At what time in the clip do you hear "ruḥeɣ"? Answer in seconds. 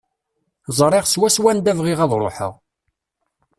2.23-2.53